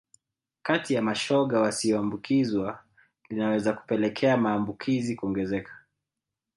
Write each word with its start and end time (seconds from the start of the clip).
kati 0.63 0.93
ya 0.93 1.01
mashoga 1.01 1.59
wasioambukizwa 1.61 2.83
linaweza 3.29 3.73
kupelekea 3.73 4.37
maambukizi 4.37 5.15
kuongezeka 5.15 5.71